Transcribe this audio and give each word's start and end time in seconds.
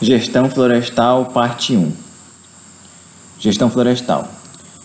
Gestão 0.00 0.50
Florestal, 0.50 1.24
parte 1.32 1.74
1. 1.74 1.90
Gestão 3.40 3.70
Florestal. 3.70 4.30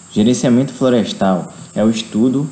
Gerenciamento 0.10 0.72
florestal 0.72 1.52
é 1.76 1.84
o 1.84 1.90
estudo 1.90 2.50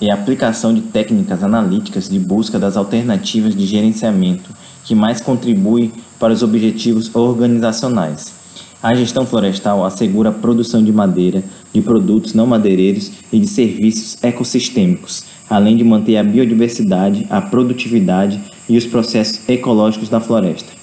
e 0.00 0.10
aplicação 0.10 0.72
de 0.72 0.80
técnicas 0.80 1.42
analíticas 1.42 2.08
de 2.08 2.18
busca 2.18 2.58
das 2.58 2.78
alternativas 2.78 3.54
de 3.54 3.66
gerenciamento 3.66 4.54
que 4.84 4.94
mais 4.94 5.20
contribuem 5.20 5.92
para 6.18 6.32
os 6.32 6.42
objetivos 6.42 7.14
organizacionais. 7.14 8.32
A 8.82 8.94
gestão 8.94 9.26
florestal 9.26 9.84
assegura 9.84 10.30
a 10.30 10.32
produção 10.32 10.82
de 10.82 10.92
madeira, 10.92 11.44
de 11.74 11.82
produtos 11.82 12.32
não 12.32 12.46
madeireiros 12.46 13.12
e 13.30 13.38
de 13.38 13.46
serviços 13.46 14.16
ecossistêmicos, 14.22 15.24
além 15.50 15.76
de 15.76 15.84
manter 15.84 16.16
a 16.16 16.24
biodiversidade, 16.24 17.26
a 17.28 17.42
produtividade 17.42 18.42
e 18.66 18.78
os 18.78 18.86
processos 18.86 19.46
ecológicos 19.46 20.08
da 20.08 20.20
floresta. 20.20 20.73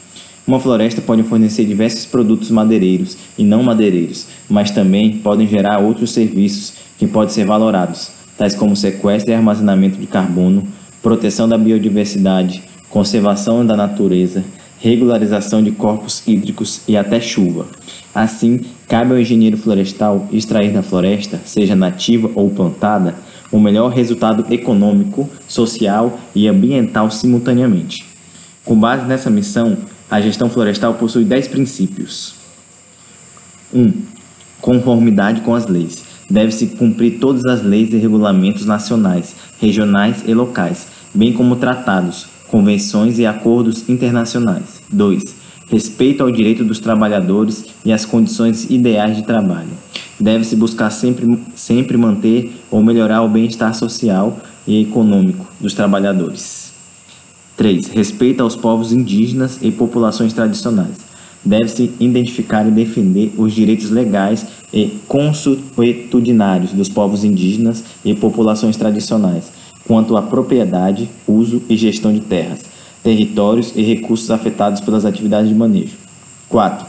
Uma 0.48 0.59
floresta 0.59 1.02
pode 1.02 1.23
fornecer 1.23 1.66
diversos 1.66 2.05
produtos 2.05 2.50
madeireiros 2.50 3.18
e 3.38 3.44
não 3.44 3.62
madeireiros, 3.62 4.26
mas 4.50 4.72
também 4.72 5.17
podem 5.17 5.48
gerar 5.48 5.80
outros 5.80 6.12
serviços 6.12 6.73
que 6.98 7.05
podem 7.05 7.34
ser 7.34 7.45
valorados, 7.45 8.12
tais 8.38 8.55
como 8.55 8.76
sequestro 8.76 9.31
e 9.31 9.36
armazenamento 9.36 9.98
de 9.98 10.08
carbono, 10.08 10.64
proteção 11.02 11.48
da 11.48 11.58
biodiversidade, 11.58 12.64
conservação 12.90 13.66
da 13.66 13.77
natureza, 13.77 14.44
regularização 14.80 15.64
de 15.64 15.72
corpos 15.72 16.23
hídricos 16.27 16.81
e 16.88 16.98
até 16.98 17.20
chuva. 17.20 17.67
Assim, 18.14 18.62
cabe 18.88 19.12
ao 19.12 19.20
engenheiro 19.20 19.58
florestal 19.58 20.28
extrair 20.31 20.73
da 20.73 20.81
floresta, 20.81 21.39
seja 21.45 21.76
nativa 21.76 22.31
ou 22.34 22.50
plantada, 22.50 23.16
o 23.52 23.59
melhor 23.59 23.92
resultado 23.92 24.52
econômico, 24.52 25.30
social 25.48 26.20
e 26.34 26.48
ambiental 26.48 27.12
simultaneamente. 27.12 28.05
Com 28.66 28.80
base 28.80 29.05
nessa 29.05 29.30
missão, 29.30 29.78
a 30.12 30.20
gestão 30.20 30.50
florestal 30.50 30.96
possui 30.96 31.24
10 31.24 31.48
princípios. 31.48 32.36
1. 33.73 33.80
Um, 33.80 33.94
conformidade 34.59 35.40
com 35.40 35.56
as 35.56 35.68
leis. 35.68 36.03
Deve-se 36.30 36.68
cumprir 36.68 37.18
todas 37.20 37.45
as 37.45 37.64
leis 37.64 37.94
e 37.94 37.98
regulamentos 37.98 38.66
nacionais, 38.66 39.34
regionais 39.59 40.23
e 40.28 40.34
locais, 40.34 40.88
bem 41.16 41.31
como 41.31 41.56
tratados, 41.56 42.26
convenções 42.50 43.20
e 43.20 43.26
acordos 43.26 43.88
internacionais. 43.88 44.81
2. 44.92 45.23
Respeito 45.70 46.22
ao 46.23 46.30
direito 46.30 46.66
dos 46.66 46.80
trabalhadores 46.80 47.66
e 47.86 47.94
às 47.94 48.06
condições 48.06 48.70
ideais 48.70 49.16
de 49.16 49.23
trabalho. 49.23 49.72
Deve-se 50.20 50.58
buscar 50.58 50.90
sempre, 50.90 51.40
sempre 51.56 51.96
manter 51.96 52.52
ou 52.70 52.84
melhorar 52.84 53.22
o 53.22 53.30
bem-estar 53.30 53.73
social 53.73 54.38
e 54.68 54.81
econômico 54.81 55.48
dos 55.59 55.73
trabalhadores. 55.73 56.81
3. 57.62 57.90
Respeito 57.90 58.42
aos 58.42 58.56
povos 58.56 58.92
indígenas 58.92 59.59
e 59.62 59.70
populações 59.70 60.34
tradicionais. 60.34 60.98
Deve-se 61.45 61.94
identificar 62.00 62.68
e 62.68 62.72
defender 62.72 63.31
os 63.38 63.53
direitos 63.53 63.92
legais 63.92 64.48
e 64.73 64.98
consuetudinários 65.08 66.73
dos 66.73 66.90
povos 66.90 67.23
indígenas 67.23 67.84
e 68.03 68.16
populações 68.16 68.78
tradicionais, 68.78 69.52
quanto 69.88 70.18
à 70.18 70.23
propriedade, 70.23 71.08
uso 71.28 71.62
e 71.70 71.78
gestão 71.78 72.12
de 72.12 72.22
terras, 72.22 72.66
territórios 73.03 73.73
e 73.75 73.84
recursos 73.84 74.31
afetados 74.31 74.81
pelas 74.81 75.06
atividades 75.06 75.48
de 75.48 75.53
manejo. 75.53 75.98
4. 76.50 76.88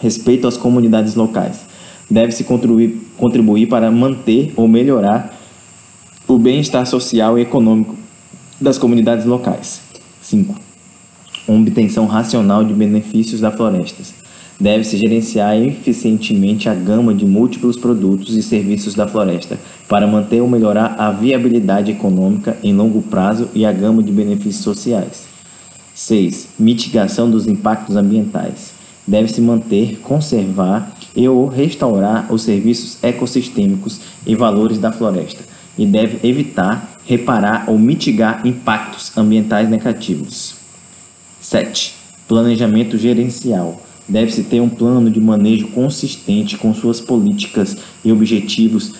Respeito 0.00 0.46
às 0.46 0.56
comunidades 0.56 1.16
locais. 1.16 1.62
Deve-se 2.08 2.44
contribuir, 2.44 3.04
contribuir 3.16 3.66
para 3.66 3.90
manter 3.90 4.52
ou 4.54 4.68
melhorar 4.68 5.36
o 6.28 6.38
bem-estar 6.38 6.86
social 6.86 7.36
e 7.36 7.42
econômico 7.42 7.96
das 8.60 8.78
comunidades 8.78 9.24
locais. 9.24 9.87
5. 10.28 10.54
Obtenção 11.46 12.04
racional 12.04 12.62
de 12.62 12.74
benefícios 12.74 13.40
da 13.40 13.50
floresta. 13.50 14.02
Deve-se 14.60 14.98
gerenciar 14.98 15.56
eficientemente 15.56 16.68
a 16.68 16.74
gama 16.74 17.14
de 17.14 17.24
múltiplos 17.24 17.78
produtos 17.78 18.36
e 18.36 18.42
serviços 18.42 18.94
da 18.94 19.06
floresta 19.06 19.58
para 19.88 20.06
manter 20.06 20.42
ou 20.42 20.48
melhorar 20.48 20.96
a 20.98 21.10
viabilidade 21.10 21.92
econômica 21.92 22.58
em 22.62 22.74
longo 22.74 23.00
prazo 23.00 23.48
e 23.54 23.64
a 23.64 23.72
gama 23.72 24.02
de 24.02 24.12
benefícios 24.12 24.62
sociais. 24.62 25.26
6. 25.94 26.48
Mitigação 26.58 27.30
dos 27.30 27.46
impactos 27.46 27.96
ambientais. 27.96 28.72
Deve-se 29.06 29.40
manter, 29.40 29.98
conservar 30.02 30.94
e 31.16 31.26
ou 31.26 31.46
restaurar 31.46 32.30
os 32.30 32.42
serviços 32.42 32.98
ecossistêmicos 33.02 34.00
e 34.26 34.34
valores 34.34 34.78
da 34.78 34.92
floresta 34.92 35.42
e 35.78 35.86
deve 35.86 36.28
evitar 36.28 36.97
reparar 37.08 37.64
ou 37.68 37.78
mitigar 37.78 38.46
impactos 38.46 39.16
ambientais 39.16 39.66
negativos. 39.66 40.56
7. 41.40 41.94
Planejamento 42.28 42.98
gerencial. 42.98 43.80
Deve-se 44.06 44.42
ter 44.42 44.60
um 44.60 44.68
plano 44.68 45.10
de 45.10 45.18
manejo 45.18 45.68
consistente 45.68 46.58
com 46.58 46.74
suas 46.74 47.00
políticas 47.00 47.78
e 48.04 48.12
objetivos 48.12 48.92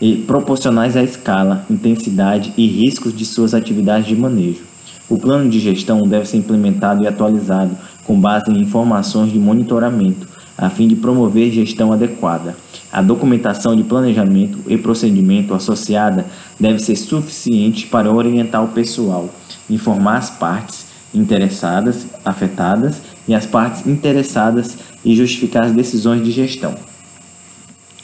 e 0.00 0.14
proporcionais 0.14 0.96
à 0.96 1.02
escala, 1.02 1.66
intensidade 1.68 2.54
e 2.56 2.68
riscos 2.68 3.12
de 3.12 3.26
suas 3.26 3.52
atividades 3.52 4.06
de 4.06 4.14
manejo. 4.14 4.62
O 5.08 5.18
plano 5.18 5.50
de 5.50 5.58
gestão 5.58 6.02
deve 6.02 6.26
ser 6.26 6.36
implementado 6.36 7.02
e 7.02 7.08
atualizado 7.08 7.76
com 8.04 8.20
base 8.20 8.48
em 8.48 8.60
informações 8.60 9.32
de 9.32 9.40
monitoramento, 9.40 10.28
a 10.56 10.70
fim 10.70 10.88
de 10.88 10.96
promover 10.96 11.52
gestão 11.52 11.92
adequada. 11.92 12.56
A 12.92 13.02
documentação 13.02 13.76
de 13.76 13.82
planejamento 13.82 14.58
e 14.66 14.76
procedimento 14.76 15.54
associada 15.54 16.26
deve 16.58 16.78
ser 16.78 16.96
suficiente 16.96 17.86
para 17.86 18.12
orientar 18.12 18.64
o 18.64 18.68
pessoal, 18.68 19.28
informar 19.68 20.16
as 20.16 20.30
partes 20.30 20.86
interessadas, 21.12 22.06
afetadas 22.24 23.02
e 23.26 23.34
as 23.34 23.46
partes 23.46 23.86
interessadas 23.86 24.76
e 25.04 25.14
justificar 25.14 25.64
as 25.64 25.72
decisões 25.72 26.24
de 26.24 26.30
gestão. 26.30 26.74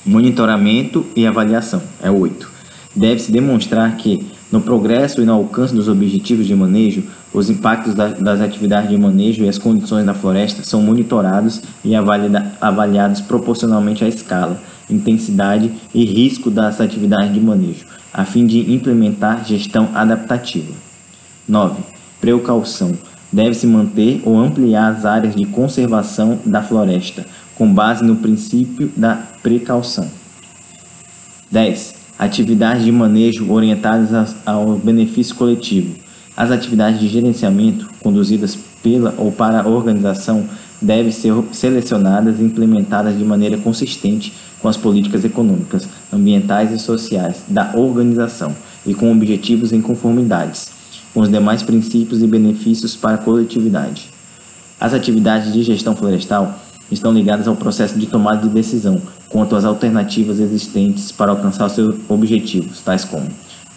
Monitoramento 0.04 1.06
e 1.14 1.26
avaliação 1.26 1.82
é 2.02 2.10
8. 2.10 2.50
Deve-se 2.94 3.30
demonstrar 3.30 3.96
que, 3.96 4.26
no 4.52 4.60
progresso 4.60 5.22
e 5.22 5.24
no 5.24 5.32
alcance 5.32 5.74
dos 5.74 5.88
objetivos 5.88 6.46
de 6.46 6.54
manejo, 6.54 7.04
os 7.32 7.48
impactos 7.48 7.94
das 7.94 8.40
atividades 8.42 8.90
de 8.90 8.98
manejo 8.98 9.42
e 9.42 9.48
as 9.48 9.56
condições 9.56 10.04
da 10.04 10.12
floresta 10.12 10.62
são 10.62 10.82
monitorados 10.82 11.62
e 11.82 11.94
avaliados 11.96 13.22
proporcionalmente 13.22 14.04
à 14.04 14.08
escala, 14.08 14.60
intensidade 14.90 15.72
e 15.94 16.04
risco 16.04 16.50
das 16.50 16.82
atividades 16.82 17.32
de 17.32 17.40
manejo, 17.40 17.86
a 18.12 18.26
fim 18.26 18.44
de 18.44 18.72
implementar 18.72 19.42
gestão 19.46 19.88
adaptativa. 19.94 20.74
9. 21.48 21.82
Precaução. 22.20 22.92
Deve-se 23.32 23.66
manter 23.66 24.20
ou 24.26 24.38
ampliar 24.38 24.92
as 24.92 25.06
áreas 25.06 25.34
de 25.34 25.46
conservação 25.46 26.38
da 26.44 26.62
floresta, 26.62 27.24
com 27.54 27.72
base 27.72 28.04
no 28.04 28.16
princípio 28.16 28.92
da 28.94 29.16
precaução. 29.42 30.10
10. 31.50 32.01
Atividades 32.22 32.84
de 32.84 32.92
manejo 32.92 33.50
orientadas 33.50 34.36
ao 34.46 34.76
benefício 34.76 35.34
coletivo. 35.34 35.96
As 36.36 36.52
atividades 36.52 37.00
de 37.00 37.08
gerenciamento 37.08 37.90
conduzidas 37.98 38.56
pela 38.80 39.12
ou 39.18 39.32
para 39.32 39.62
a 39.62 39.66
organização 39.66 40.44
devem 40.80 41.10
ser 41.10 41.34
selecionadas 41.50 42.38
e 42.38 42.44
implementadas 42.44 43.18
de 43.18 43.24
maneira 43.24 43.56
consistente 43.56 44.32
com 44.60 44.68
as 44.68 44.76
políticas 44.76 45.24
econômicas, 45.24 45.88
ambientais 46.12 46.70
e 46.70 46.78
sociais 46.78 47.42
da 47.48 47.72
organização 47.74 48.54
e 48.86 48.94
com 48.94 49.10
objetivos 49.10 49.72
em 49.72 49.80
conformidades 49.80 50.70
com 51.12 51.22
os 51.22 51.28
demais 51.28 51.64
princípios 51.64 52.22
e 52.22 52.26
benefícios 52.28 52.94
para 52.94 53.16
a 53.16 53.18
coletividade. 53.18 54.08
As 54.80 54.94
atividades 54.94 55.52
de 55.52 55.64
gestão 55.64 55.96
florestal 55.96 56.56
estão 56.92 57.12
ligadas 57.12 57.48
ao 57.48 57.56
processo 57.56 57.98
de 57.98 58.06
tomada 58.06 58.46
de 58.46 58.54
decisão 58.54 59.00
quanto 59.28 59.56
às 59.56 59.64
alternativas 59.64 60.38
existentes 60.38 61.10
para 61.10 61.30
alcançar 61.30 61.68
seus 61.68 61.96
objetivos, 62.08 62.80
tais 62.80 63.04
como 63.04 63.28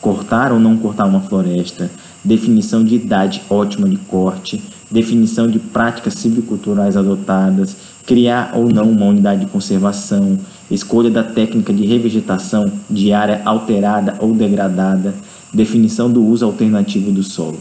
cortar 0.05 0.51
ou 0.51 0.59
não 0.59 0.77
cortar 0.77 1.05
uma 1.05 1.21
floresta, 1.21 1.89
definição 2.23 2.83
de 2.83 2.93
idade 2.93 3.41
ótima 3.49 3.89
de 3.89 3.97
corte, 3.97 4.61
definição 4.91 5.47
de 5.47 5.57
práticas 5.57 6.13
silviculturais 6.13 6.95
adotadas, 6.95 7.75
criar 8.05 8.51
ou 8.53 8.71
não 8.71 8.83
uma 8.83 9.07
unidade 9.07 9.45
de 9.45 9.51
conservação, 9.51 10.37
escolha 10.69 11.09
da 11.09 11.23
técnica 11.23 11.73
de 11.73 11.87
revegetação 11.87 12.71
de 12.87 13.11
área 13.13 13.41
alterada 13.45 14.13
ou 14.19 14.31
degradada, 14.31 15.15
definição 15.51 16.07
do 16.07 16.23
uso 16.23 16.45
alternativo 16.45 17.11
do 17.11 17.23
solo. 17.23 17.57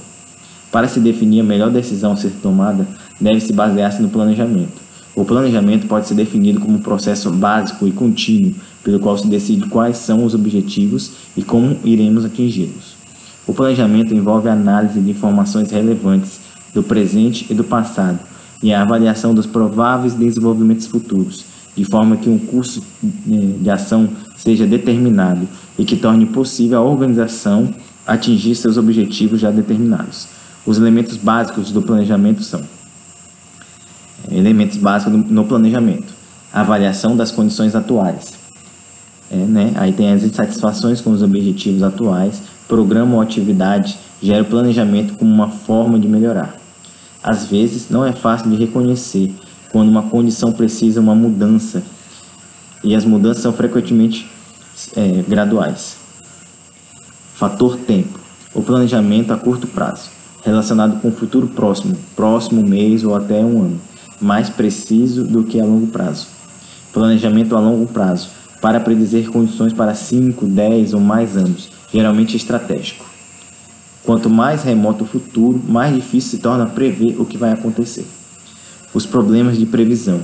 Para 0.70 0.87
se 0.87 1.00
definir 1.00 1.40
a 1.40 1.44
melhor 1.44 1.70
decisão 1.70 2.12
a 2.12 2.17
ser 2.17 2.32
tomada, 2.43 2.87
deve-se 3.19 3.55
basear-se 3.55 4.02
no 4.02 4.11
planejamento. 4.11 4.83
O 5.14 5.25
planejamento 5.25 5.87
pode 5.87 6.08
ser 6.08 6.14
definido 6.14 6.61
como 6.61 6.76
um 6.76 6.81
processo 6.81 7.31
básico 7.31 7.87
e 7.87 7.93
contínuo, 7.93 8.55
pelo 8.82 8.99
qual 8.99 9.16
se 9.16 9.28
decide 9.28 9.69
quais 9.69 9.99
são 9.99 10.25
os 10.25 10.34
objetivos 10.34 11.12
e 11.37 11.43
como 11.43 11.78
iremos 11.84 12.25
atingi-los. 12.25 12.96
O 13.46 13.55
planejamento 13.55 14.14
envolve 14.14 14.49
a 14.49 14.52
análise 14.52 15.00
de 15.00 15.11
informações 15.11 15.70
relevantes 15.70 16.40
do 16.72 16.82
presente 16.82 17.46
e 17.49 17.55
do 17.55 17.62
passado 17.62 18.19
e 18.62 18.72
a 18.72 18.82
avaliação 18.82 19.34
dos 19.34 19.46
prováveis 19.46 20.14
desenvolvimentos 20.14 20.87
futuros, 20.87 21.44
de 21.76 21.84
forma 21.84 22.17
que 22.17 22.28
um 22.28 22.38
curso 22.38 22.82
eh, 23.05 23.55
de 23.60 23.70
ação 23.70 24.08
seja 24.37 24.67
determinado 24.67 25.46
e 25.78 25.84
que 25.84 25.96
torne 25.96 26.26
possível 26.26 26.78
a 26.78 26.82
organização 26.82 27.72
atingir 28.06 28.55
seus 28.55 28.76
objetivos 28.76 29.40
já 29.40 29.50
determinados. 29.50 30.28
Os 30.67 30.78
elementos 30.78 31.17
básicos 31.17 31.70
do 31.70 31.82
planejamento 31.82 32.43
são 32.43 32.62
elementos 34.36 34.76
básicos 34.76 35.12
no 35.31 35.44
planejamento. 35.44 36.12
Avaliação 36.52 37.16
das 37.16 37.31
condições 37.31 37.75
atuais. 37.75 38.34
É, 39.31 39.36
né? 39.36 39.72
Aí 39.76 39.92
tem 39.92 40.12
as 40.12 40.22
insatisfações 40.22 41.00
com 41.00 41.10
os 41.10 41.22
objetivos 41.22 41.82
atuais, 41.82 42.42
programa 42.69 43.16
ou 43.16 43.20
atividade, 43.20 43.98
gera 44.22 44.42
o 44.42 44.46
planejamento 44.46 45.14
como 45.14 45.32
uma 45.32 45.48
forma 45.48 45.98
de 45.98 46.08
melhorar. 46.08 46.56
Às 47.22 47.46
vezes, 47.46 47.88
não 47.88 48.04
é 48.04 48.12
fácil 48.12 48.50
de 48.50 48.56
reconhecer 48.56 49.34
quando 49.72 49.88
uma 49.88 50.02
condição 50.04 50.52
precisa 50.52 51.00
uma 51.00 51.14
mudança, 51.14 51.82
e 52.82 52.94
as 52.94 53.04
mudanças 53.04 53.42
são 53.42 53.52
frequentemente 53.52 54.31
é, 54.94 55.25
graduais. 55.26 55.96
Fator 57.34 57.76
tempo. 57.78 58.20
O 58.54 58.62
planejamento 58.62 59.32
a 59.32 59.36
curto 59.36 59.66
prazo, 59.66 60.10
relacionado 60.44 61.00
com 61.00 61.08
o 61.08 61.12
futuro 61.12 61.48
próximo, 61.48 61.96
próximo 62.14 62.62
mês 62.62 63.02
ou 63.02 63.16
até 63.16 63.44
um 63.44 63.62
ano, 63.62 63.81
mais 64.20 64.49
preciso 64.49 65.25
do 65.25 65.44
que 65.44 65.61
a 65.61 65.64
longo 65.64 65.87
prazo. 65.88 66.28
Planejamento 66.93 67.56
a 67.56 67.61
longo 67.61 67.87
prazo, 67.87 68.28
para 68.61 68.81
predizer 68.81 69.28
condições 69.31 69.72
para 69.72 69.94
5, 69.94 70.46
10 70.46 70.94
ou 70.94 71.00
mais 71.00 71.37
anos, 71.37 71.69
geralmente 71.93 72.37
estratégico. 72.37 73.05
Quanto 74.02 74.28
mais 74.28 74.62
remoto 74.62 75.05
o 75.05 75.06
futuro, 75.06 75.61
mais 75.66 75.94
difícil 75.94 76.32
se 76.32 76.38
torna 76.38 76.66
prever 76.66 77.20
o 77.20 77.25
que 77.25 77.38
vai 77.38 77.52
acontecer. 77.52 78.06
Os 78.93 79.06
problemas 79.06 79.58
de 79.58 79.66
previsão. 79.66 80.20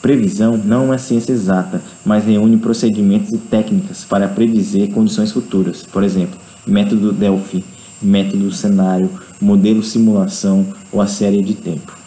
Previsão 0.00 0.56
não 0.56 0.92
é 0.92 0.98
ciência 0.98 1.32
exata, 1.32 1.80
mas 2.04 2.24
reúne 2.24 2.56
procedimentos 2.56 3.30
e 3.32 3.38
técnicas 3.38 4.04
para 4.04 4.28
predizer 4.28 4.90
condições 4.90 5.32
futuras. 5.32 5.82
Por 5.84 6.02
exemplo, 6.02 6.38
método 6.66 7.12
Delphi, 7.12 7.64
método 8.02 8.50
cenário, 8.52 9.08
modelo 9.40 9.82
simulação 9.82 10.66
ou 10.92 11.00
a 11.00 11.06
série 11.06 11.42
de 11.42 11.54
tempo. 11.54 12.01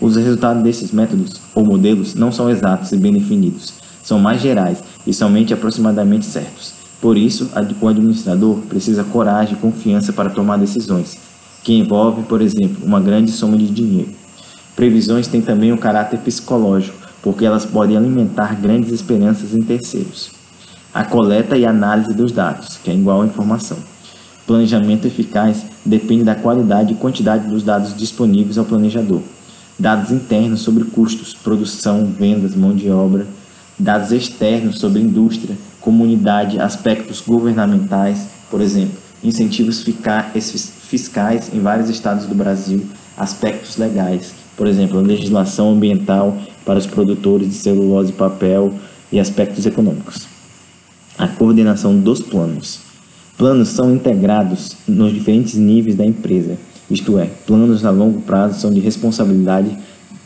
Os 0.00 0.16
resultados 0.16 0.62
desses 0.62 0.92
métodos 0.92 1.40
ou 1.54 1.64
modelos 1.64 2.14
não 2.14 2.30
são 2.30 2.50
exatos 2.50 2.92
e 2.92 2.96
bem 2.96 3.12
definidos, 3.12 3.72
são 4.02 4.18
mais 4.18 4.40
gerais 4.40 4.84
e 5.06 5.14
somente 5.14 5.54
aproximadamente 5.54 6.26
certos. 6.26 6.74
Por 7.00 7.16
isso, 7.16 7.50
o 7.80 7.88
administrador 7.88 8.58
precisa 8.68 9.04
coragem 9.04 9.54
e 9.54 9.60
confiança 9.60 10.12
para 10.12 10.30
tomar 10.30 10.58
decisões, 10.58 11.16
que 11.62 11.72
envolve, 11.72 12.22
por 12.24 12.42
exemplo, 12.42 12.84
uma 12.84 13.00
grande 13.00 13.30
soma 13.30 13.56
de 13.56 13.66
dinheiro. 13.68 14.10
Previsões 14.74 15.28
têm 15.28 15.40
também 15.40 15.72
um 15.72 15.76
caráter 15.78 16.18
psicológico, 16.20 16.96
porque 17.22 17.44
elas 17.44 17.64
podem 17.64 17.96
alimentar 17.96 18.54
grandes 18.60 18.92
esperanças 18.92 19.54
em 19.54 19.62
terceiros. 19.62 20.30
A 20.92 21.04
coleta 21.04 21.56
e 21.56 21.64
análise 21.64 22.14
dos 22.14 22.32
dados, 22.32 22.78
que 22.82 22.90
é 22.90 22.94
igual 22.94 23.22
à 23.22 23.26
informação. 23.26 23.78
Planejamento 24.46 25.06
eficaz 25.06 25.64
depende 25.84 26.22
da 26.22 26.34
qualidade 26.34 26.92
e 26.92 26.96
quantidade 26.96 27.48
dos 27.48 27.62
dados 27.62 27.96
disponíveis 27.96 28.58
ao 28.58 28.64
planejador. 28.64 29.22
Dados 29.78 30.10
internos 30.10 30.60
sobre 30.60 30.84
custos, 30.84 31.34
produção, 31.34 32.06
vendas, 32.06 32.54
mão 32.54 32.74
de 32.74 32.90
obra. 32.90 33.26
Dados 33.78 34.10
externos 34.10 34.78
sobre 34.78 35.02
indústria, 35.02 35.56
comunidade, 35.80 36.58
aspectos 36.58 37.20
governamentais, 37.20 38.26
por 38.50 38.60
exemplo, 38.60 38.98
incentivos 39.22 39.82
fiscais 39.82 41.50
em 41.52 41.60
vários 41.60 41.90
estados 41.90 42.26
do 42.26 42.34
Brasil, 42.34 42.86
aspectos 43.16 43.76
legais, 43.76 44.34
por 44.56 44.66
exemplo, 44.66 45.00
legislação 45.00 45.72
ambiental 45.72 46.36
para 46.64 46.78
os 46.78 46.86
produtores 46.86 47.48
de 47.48 47.54
celulose 47.54 48.10
e 48.10 48.14
papel 48.14 48.72
e 49.12 49.20
aspectos 49.20 49.66
econômicos 49.66 50.36
a 51.18 51.26
coordenação 51.26 51.98
dos 51.98 52.20
planos. 52.20 52.80
Planos 53.38 53.68
são 53.68 53.94
integrados 53.94 54.76
nos 54.86 55.12
diferentes 55.12 55.54
níveis 55.54 55.96
da 55.96 56.04
empresa, 56.04 56.58
isto 56.90 57.18
é, 57.18 57.30
planos 57.46 57.84
a 57.84 57.90
longo 57.90 58.20
prazo 58.20 58.60
são 58.60 58.72
de 58.72 58.80
responsabilidade 58.80 59.76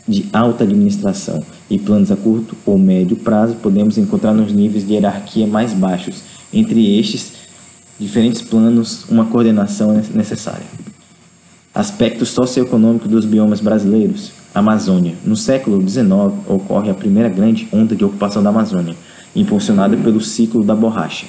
de 0.07 0.27
alta 0.33 0.65
administração 0.65 1.43
e 1.71 1.79
planos 1.79 2.11
a 2.11 2.17
curto 2.17 2.57
ou 2.67 2.77
médio 2.77 3.17
prazo 3.17 3.55
podemos 3.57 3.97
encontrar 3.97 4.35
nos 4.35 4.53
níveis 4.53 4.87
de 4.87 4.95
hierarquia 4.95 5.47
mais 5.47 5.73
baixos. 5.73 6.23
Entre 6.53 6.99
estes 6.99 7.33
diferentes 7.99 8.43
planos, 8.43 9.05
uma 9.09 9.27
coordenação 9.27 9.93
é 9.93 10.03
necessária. 10.15 10.67
Aspectos 11.73 12.31
socioeconômicos 12.31 13.09
dos 13.09 13.25
biomas 13.25 13.61
brasileiros. 13.61 14.33
Amazônia. 14.53 15.15
No 15.25 15.37
século 15.37 15.81
XIX 15.89 16.11
ocorre 16.49 16.91
a 16.91 16.95
primeira 16.95 17.29
grande 17.29 17.69
onda 17.73 17.95
de 17.95 18.05
ocupação 18.05 18.43
da 18.43 18.51
Amazônia 18.51 18.97
impulsionada 19.35 19.97
pelo 19.97 20.21
ciclo 20.21 20.65
da 20.65 20.75
borracha. 20.75 21.27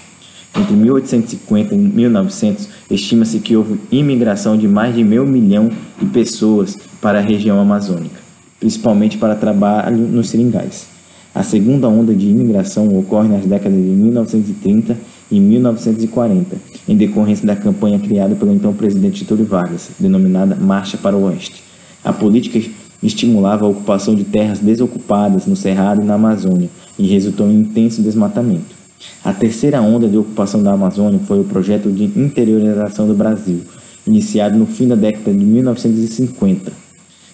Entre 0.58 0.76
1850 0.76 1.74
e 1.74 1.78
1900, 1.78 2.68
estima-se 2.90 3.40
que 3.40 3.56
houve 3.56 3.80
imigração 3.92 4.58
de 4.58 4.68
mais 4.68 4.94
de 4.94 5.04
meio 5.04 5.26
milhão 5.26 5.70
de 6.00 6.06
pessoas 6.08 6.78
para 7.02 7.20
a 7.20 7.22
região 7.22 7.60
amazônica, 7.60 8.20
principalmente 8.60 9.18
para 9.18 9.36
trabalho 9.36 9.98
nos 9.98 10.30
seringais. 10.30 10.88
A 11.34 11.42
segunda 11.42 11.88
onda 11.88 12.14
de 12.14 12.28
imigração 12.28 12.90
ocorre 12.90 13.30
nas 13.30 13.46
décadas 13.46 13.78
de 13.78 13.90
1930 13.90 14.98
e 15.32 15.40
1940, 15.40 16.58
em 16.90 16.98
decorrência 16.98 17.48
da 17.48 17.56
campanha 17.56 17.98
criada 17.98 18.36
pelo 18.36 18.54
então 18.54 18.74
presidente 18.74 19.22
Getúlio 19.22 19.46
Vargas, 19.46 19.92
denominada 19.98 20.56
Marcha 20.56 20.98
para 20.98 21.16
o 21.16 21.24
Oeste. 21.24 21.64
A 22.04 22.12
política 22.12 22.60
estimulava 23.02 23.66
a 23.66 23.70
ocupação 23.70 24.14
de 24.14 24.26
terras 24.26 24.60
desocupadas 24.60 25.46
no 25.46 25.56
Cerrado 25.56 26.02
e 26.02 26.06
na 26.06 26.16
Amazônia 26.16 26.70
e 27.00 27.08
resultou 27.08 27.48
em 27.48 27.62
intenso 27.62 28.02
desmatamento. 28.02 28.81
A 29.24 29.34
terceira 29.34 29.82
onda 29.82 30.08
de 30.08 30.18
ocupação 30.18 30.62
da 30.62 30.74
Amazônia 30.74 31.20
foi 31.20 31.40
o 31.40 31.44
projeto 31.44 31.92
de 31.92 32.04
interiorização 32.04 33.08
do 33.08 33.14
Brasil, 33.14 33.62
iniciado 34.06 34.58
no 34.58 34.66
fim 34.66 34.88
da 34.88 34.96
década 34.96 35.32
de 35.32 35.46
1950 35.46 36.72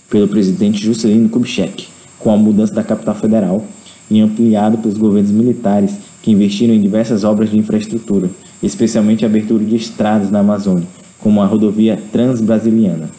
pelo 0.09 0.27
presidente 0.27 0.83
Juscelino 0.83 1.29
Kubitschek, 1.29 1.87
com 2.19 2.31
a 2.31 2.37
mudança 2.37 2.73
da 2.73 2.83
capital 2.83 3.15
federal 3.15 3.65
e 4.09 4.21
ampliado 4.21 4.77
pelos 4.77 4.97
governos 4.97 5.31
militares 5.31 5.97
que 6.21 6.31
investiram 6.31 6.73
em 6.73 6.81
diversas 6.81 7.23
obras 7.23 7.49
de 7.49 7.57
infraestrutura, 7.57 8.29
especialmente 8.63 9.25
a 9.25 9.27
abertura 9.27 9.63
de 9.63 9.75
estradas 9.75 10.31
na 10.31 10.39
Amazônia, 10.39 10.87
como 11.19 11.41
a 11.41 11.45
rodovia 11.45 12.01
Transbrasiliana. 12.11 13.09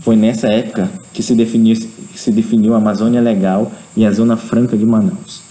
Foi 0.00 0.16
nessa 0.16 0.48
época 0.48 0.90
que 1.12 1.22
se 1.22 1.34
definiu, 1.34 1.76
se 2.14 2.30
definiu 2.32 2.74
a 2.74 2.78
Amazônia 2.78 3.20
Legal 3.20 3.70
e 3.96 4.04
a 4.04 4.10
Zona 4.10 4.36
Franca 4.36 4.76
de 4.76 4.84
Manaus. 4.84 5.43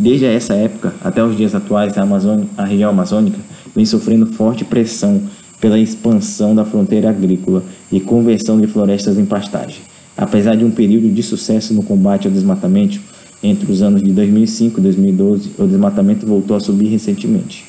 Desde 0.00 0.24
essa 0.24 0.54
época 0.54 0.94
até 1.04 1.22
os 1.22 1.36
dias 1.36 1.54
atuais, 1.54 1.98
a, 1.98 2.02
Amazônia, 2.02 2.46
a 2.56 2.64
região 2.64 2.88
amazônica 2.88 3.38
vem 3.76 3.84
sofrendo 3.84 4.24
forte 4.24 4.64
pressão 4.64 5.24
pela 5.60 5.78
expansão 5.78 6.54
da 6.54 6.64
fronteira 6.64 7.10
agrícola 7.10 7.62
e 7.92 8.00
conversão 8.00 8.58
de 8.58 8.66
florestas 8.66 9.18
em 9.18 9.26
pastagem. 9.26 9.82
Apesar 10.16 10.56
de 10.56 10.64
um 10.64 10.70
período 10.70 11.10
de 11.10 11.22
sucesso 11.22 11.74
no 11.74 11.82
combate 11.82 12.26
ao 12.26 12.32
desmatamento, 12.32 12.98
entre 13.42 13.70
os 13.70 13.82
anos 13.82 14.02
de 14.02 14.10
2005 14.10 14.80
e 14.80 14.82
2012, 14.82 15.50
o 15.58 15.66
desmatamento 15.66 16.24
voltou 16.24 16.56
a 16.56 16.60
subir 16.60 16.88
recentemente. 16.88 17.66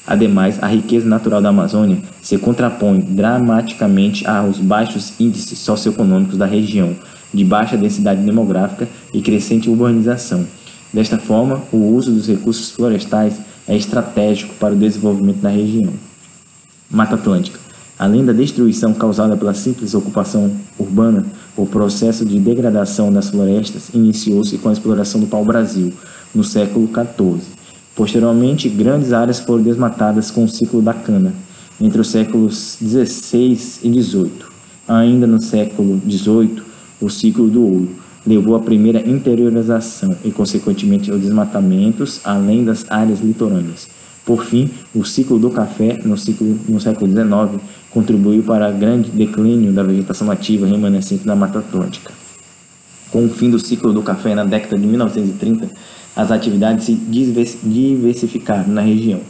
Ademais, 0.04 0.60
a 0.60 0.66
riqueza 0.66 1.08
natural 1.08 1.40
da 1.40 1.50
Amazônia 1.50 1.98
se 2.20 2.38
contrapõe 2.38 2.98
dramaticamente 2.98 4.26
aos 4.26 4.58
baixos 4.58 5.12
índices 5.20 5.60
socioeconômicos 5.60 6.36
da 6.36 6.46
região, 6.46 6.96
de 7.37 7.45
baixa 7.45 7.76
densidade 7.76 8.23
demográfica 8.23 8.88
e 9.12 9.21
crescente 9.21 9.69
urbanização. 9.69 10.47
Desta 10.93 11.19
forma, 11.19 11.62
o 11.71 11.95
uso 11.95 12.11
dos 12.11 12.26
recursos 12.26 12.71
florestais 12.71 13.40
é 13.69 13.76
estratégico 13.76 14.55
para 14.55 14.75
o 14.75 14.78
desenvolvimento 14.78 15.40
da 15.40 15.50
região. 15.50 15.93
Mata 16.90 17.16
Atlântica. 17.16 17.59
Além 17.99 18.25
da 18.25 18.33
destruição 18.33 18.93
causada 18.93 19.37
pela 19.37 19.55
simples 19.55 19.95
ocupação 19.95 20.52
urbana, 20.78 21.25
o 21.57 21.66
processo 21.66 22.25
de 22.25 22.38
degradação 22.38 23.12
das 23.12 23.31
florestas 23.31 23.88
iniciou-se 23.95 24.59
com 24.59 24.69
a 24.69 24.73
exploração 24.73 25.21
do 25.21 25.26
pau-brasil, 25.26 25.93
no 26.35 26.45
século 26.45 26.88
XIV. 26.88 27.40
Posteriormente, 27.95 28.69
grandes 28.69 29.12
áreas 29.12 29.40
foram 29.40 29.62
desmatadas 29.62 30.31
com 30.31 30.45
o 30.45 30.49
ciclo 30.49 30.83
da 30.83 30.93
cana, 30.93 31.33
entre 31.81 32.00
os 32.00 32.09
séculos 32.09 32.76
XVI 32.78 33.59
e 33.83 34.02
XVIII. 34.02 34.31
Ainda 34.87 35.26
no 35.26 35.40
século 35.40 36.00
XVIII, 36.07 36.62
o 37.00 37.08
ciclo 37.08 37.48
do 37.48 37.62
ouro 37.62 37.88
levou 38.26 38.56
à 38.56 38.60
primeira 38.60 39.08
interiorização 39.08 40.16
e, 40.24 40.30
consequentemente, 40.30 41.10
aos 41.10 41.20
desmatamentos, 41.20 42.20
além 42.24 42.64
das 42.64 42.84
áreas 42.90 43.20
litorâneas. 43.20 43.88
Por 44.24 44.44
fim, 44.44 44.68
o 44.92 45.04
ciclo 45.04 45.38
do 45.38 45.50
café, 45.50 46.00
no, 46.04 46.18
ciclo, 46.18 46.58
no 46.68 46.80
século 46.80 47.08
XIX, 47.08 47.62
contribuiu 47.90 48.42
para 48.42 48.68
o 48.68 48.76
grande 48.76 49.10
declínio 49.10 49.72
da 49.72 49.84
vegetação 49.84 50.26
nativa 50.26 50.66
remanescente 50.66 51.24
da 51.24 51.36
Mata 51.36 51.60
Atlântica. 51.60 52.12
Com 53.12 53.24
o 53.24 53.28
fim 53.28 53.48
do 53.48 53.58
ciclo 53.58 53.92
do 53.92 54.02
café 54.02 54.34
na 54.34 54.44
década 54.44 54.76
de 54.76 54.84
1930, 54.84 55.70
as 56.16 56.32
atividades 56.32 56.86
se 56.86 56.94
diversificaram 56.94 58.68
na 58.68 58.80
região, 58.80 59.20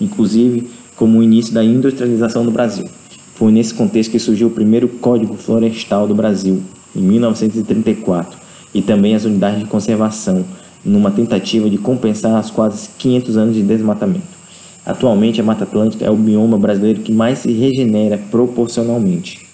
inclusive 0.00 0.70
como 0.96 1.18
o 1.18 1.22
início 1.22 1.52
da 1.52 1.62
industrialização 1.62 2.44
do 2.44 2.50
Brasil. 2.50 2.88
Foi 3.34 3.52
nesse 3.52 3.74
contexto 3.74 4.10
que 4.10 4.18
surgiu 4.18 4.48
o 4.48 4.50
primeiro 4.50 4.88
Código 4.88 5.36
Florestal 5.36 6.08
do 6.08 6.14
Brasil, 6.14 6.62
em 6.94 7.00
1934, 7.00 8.38
e 8.74 8.82
também 8.82 9.14
as 9.14 9.24
unidades 9.24 9.60
de 9.60 9.66
conservação, 9.66 10.44
numa 10.84 11.10
tentativa 11.10 11.68
de 11.68 11.78
compensar 11.78 12.40
os 12.40 12.50
quase 12.50 12.88
500 12.98 13.36
anos 13.36 13.54
de 13.54 13.62
desmatamento. 13.62 14.38
Atualmente, 14.84 15.40
a 15.40 15.44
Mata 15.44 15.64
Atlântica 15.64 16.04
é 16.04 16.10
o 16.10 16.16
bioma 16.16 16.56
brasileiro 16.56 17.00
que 17.00 17.12
mais 17.12 17.40
se 17.40 17.52
regenera 17.52 18.18
proporcionalmente. 18.30 19.46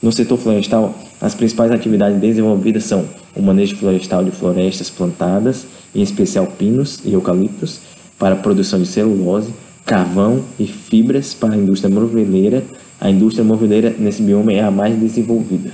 No 0.00 0.12
setor 0.12 0.38
florestal, 0.38 0.94
as 1.20 1.34
principais 1.34 1.72
atividades 1.72 2.20
desenvolvidas 2.20 2.84
são 2.84 3.04
o 3.34 3.42
manejo 3.42 3.76
florestal 3.76 4.22
de 4.22 4.30
florestas 4.30 4.90
plantadas, 4.90 5.66
em 5.94 6.02
especial 6.02 6.46
pinos 6.46 7.00
e 7.04 7.12
eucaliptos, 7.14 7.80
para 8.18 8.34
a 8.34 8.38
produção 8.38 8.78
de 8.78 8.86
celulose, 8.86 9.52
carvão 9.84 10.44
e 10.58 10.66
fibras 10.66 11.32
para 11.34 11.54
a 11.54 11.56
indústria 11.56 11.92
moveleira. 11.92 12.62
A 13.00 13.10
indústria 13.10 13.44
moveleira 13.44 13.94
nesse 13.98 14.22
bioma 14.22 14.52
é 14.52 14.60
a 14.60 14.70
mais 14.70 14.96
desenvolvida. 14.98 15.72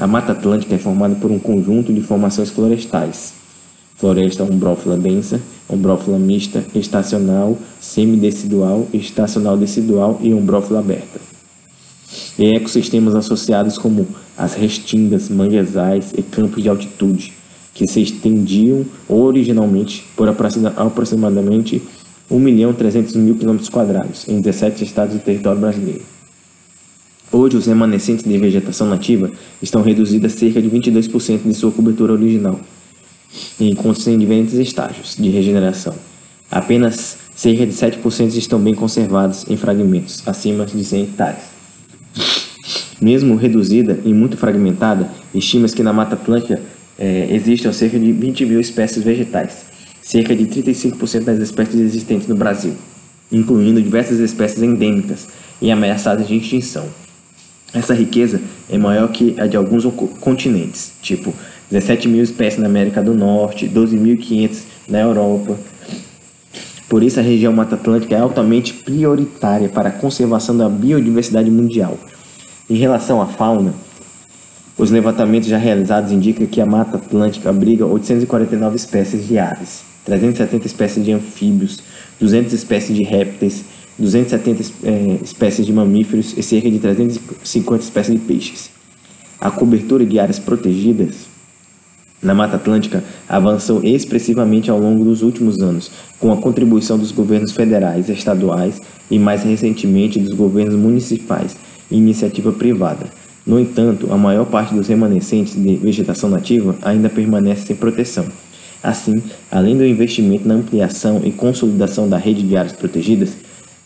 A 0.00 0.06
Mata 0.06 0.32
Atlântica 0.32 0.74
é 0.74 0.78
formada 0.78 1.14
por 1.14 1.30
um 1.30 1.38
conjunto 1.38 1.92
de 1.92 2.00
formações 2.00 2.48
florestais, 2.48 3.34
floresta 3.96 4.42
umbrófila 4.42 4.96
densa, 4.96 5.38
umbrófila 5.68 6.18
mista, 6.18 6.64
estacional, 6.74 7.58
semidecidual, 7.78 8.88
estacional 8.94 9.58
decidual 9.58 10.18
e 10.22 10.32
umbrófila 10.32 10.78
aberta. 10.78 11.20
E 12.38 12.46
ecossistemas 12.56 13.14
associados 13.14 13.76
como 13.76 14.08
as 14.38 14.54
restingas, 14.54 15.28
manguezais 15.28 16.14
e 16.16 16.22
campos 16.22 16.62
de 16.62 16.70
altitude, 16.70 17.34
que 17.74 17.86
se 17.86 18.00
estendiam 18.00 18.86
originalmente 19.06 20.02
por 20.16 20.30
aproximadamente 20.30 21.82
1.300.000 22.30 23.38
km 23.38 24.24
em 24.28 24.40
17 24.40 24.82
estados 24.82 25.12
do 25.12 25.20
território 25.20 25.60
brasileiro. 25.60 26.19
Hoje, 27.32 27.56
os 27.56 27.66
remanescentes 27.66 28.24
de 28.24 28.38
vegetação 28.38 28.88
nativa 28.88 29.30
estão 29.62 29.82
reduzidos 29.82 30.34
a 30.34 30.36
cerca 30.36 30.60
de 30.60 30.68
22% 30.68 31.42
de 31.44 31.54
sua 31.54 31.70
cobertura 31.70 32.12
original, 32.12 32.58
e 33.58 33.70
encontram-se 33.70 34.10
em 34.10 34.18
diferentes 34.18 34.54
estágios 34.54 35.14
de 35.16 35.28
regeneração. 35.28 35.94
Apenas 36.50 37.18
cerca 37.36 37.64
de 37.64 37.72
7% 37.72 38.36
estão 38.36 38.58
bem 38.58 38.74
conservados 38.74 39.48
em 39.48 39.56
fragmentos, 39.56 40.26
acima 40.26 40.66
de 40.66 40.84
100 40.84 41.02
hectares. 41.04 41.42
Mesmo 43.00 43.36
reduzida 43.36 44.00
e 44.04 44.12
muito 44.12 44.36
fragmentada, 44.36 45.08
estima-se 45.32 45.76
que 45.76 45.82
na 45.84 45.92
Mata 45.92 46.16
Atlântica 46.16 46.60
é, 46.98 47.28
existam 47.30 47.72
cerca 47.72 47.98
de 47.98 48.12
20 48.12 48.44
mil 48.44 48.60
espécies 48.60 49.04
vegetais, 49.04 49.66
cerca 50.02 50.34
de 50.34 50.44
35% 50.46 51.20
das 51.20 51.38
espécies 51.38 51.80
existentes 51.80 52.26
no 52.26 52.34
Brasil, 52.34 52.74
incluindo 53.30 53.80
diversas 53.80 54.18
espécies 54.18 54.62
endêmicas 54.62 55.28
e 55.62 55.70
ameaçadas 55.70 56.26
de 56.26 56.36
extinção. 56.36 56.88
Essa 57.72 57.94
riqueza 57.94 58.40
é 58.68 58.76
maior 58.76 59.08
que 59.08 59.34
a 59.38 59.46
de 59.46 59.56
alguns 59.56 59.84
continentes, 60.20 60.92
tipo 61.00 61.32
17 61.70 62.08
mil 62.08 62.22
espécies 62.22 62.58
na 62.58 62.66
América 62.66 63.02
do 63.02 63.14
Norte, 63.14 63.68
12.500 63.68 64.62
na 64.88 65.00
Europa. 65.00 65.56
Por 66.88 67.04
isso, 67.04 67.20
a 67.20 67.22
região 67.22 67.52
Mata 67.52 67.76
Atlântica 67.76 68.16
é 68.16 68.18
altamente 68.18 68.74
prioritária 68.74 69.68
para 69.68 69.90
a 69.90 69.92
conservação 69.92 70.56
da 70.56 70.68
biodiversidade 70.68 71.48
mundial. 71.48 71.96
Em 72.68 72.74
relação 72.74 73.22
à 73.22 73.26
fauna, 73.26 73.72
os 74.76 74.90
levantamentos 74.90 75.48
já 75.48 75.56
realizados 75.56 76.10
indicam 76.10 76.46
que 76.46 76.60
a 76.60 76.66
Mata 76.66 76.96
Atlântica 76.96 77.50
abriga 77.50 77.86
849 77.86 78.74
espécies 78.74 79.28
de 79.28 79.38
aves, 79.38 79.84
370 80.04 80.66
espécies 80.66 81.04
de 81.04 81.12
anfíbios, 81.12 81.80
200 82.18 82.52
espécies 82.52 82.96
de 82.96 83.04
répteis, 83.04 83.64
270 84.00 84.72
é, 84.82 85.18
espécies 85.22 85.66
de 85.66 85.72
mamíferos 85.72 86.34
e 86.36 86.42
cerca 86.42 86.70
de 86.70 86.78
350 86.78 87.84
espécies 87.84 88.14
de 88.14 88.20
peixes. 88.20 88.70
A 89.38 89.50
cobertura 89.50 90.04
de 90.04 90.18
áreas 90.18 90.38
protegidas 90.38 91.28
na 92.22 92.34
Mata 92.34 92.56
Atlântica 92.56 93.02
avançou 93.28 93.82
expressivamente 93.82 94.70
ao 94.70 94.78
longo 94.78 95.04
dos 95.04 95.22
últimos 95.22 95.60
anos, 95.60 95.90
com 96.18 96.30
a 96.30 96.36
contribuição 96.36 96.98
dos 96.98 97.12
governos 97.12 97.52
federais, 97.52 98.08
estaduais 98.10 98.80
e, 99.10 99.18
mais 99.18 99.42
recentemente, 99.42 100.18
dos 100.18 100.34
governos 100.34 100.74
municipais 100.74 101.56
e 101.90 101.96
iniciativa 101.96 102.52
privada. 102.52 103.06
No 103.46 103.58
entanto, 103.58 104.12
a 104.12 104.18
maior 104.18 104.44
parte 104.44 104.74
dos 104.74 104.88
remanescentes 104.88 105.54
de 105.54 105.76
vegetação 105.76 106.28
nativa 106.28 106.76
ainda 106.82 107.08
permanece 107.08 107.66
sem 107.66 107.76
proteção. 107.76 108.26
Assim, 108.82 109.22
além 109.50 109.76
do 109.76 109.84
investimento 109.84 110.46
na 110.46 110.54
ampliação 110.54 111.20
e 111.24 111.30
consolidação 111.30 112.08
da 112.08 112.18
rede 112.18 112.42
de 112.42 112.56
áreas 112.56 112.72
protegidas, 112.72 113.36